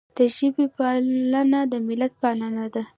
[0.17, 2.83] د ژبې پالنه د ملت پالنه ده.